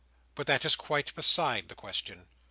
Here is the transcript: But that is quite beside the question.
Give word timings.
But 0.33 0.47
that 0.47 0.65
is 0.65 0.75
quite 0.75 1.13
beside 1.13 1.69
the 1.69 1.75
question. 1.75 2.27